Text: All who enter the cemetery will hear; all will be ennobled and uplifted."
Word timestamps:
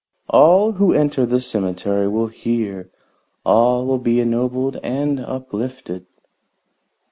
All 0.31 0.71
who 0.71 0.93
enter 0.93 1.27
the 1.27 1.39
cemetery 1.39 2.07
will 2.07 2.25
hear; 2.25 2.89
all 3.45 3.85
will 3.85 3.99
be 3.99 4.19
ennobled 4.19 4.77
and 4.81 5.19
uplifted." 5.19 6.07